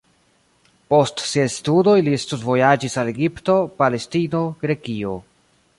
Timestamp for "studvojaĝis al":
2.23-3.13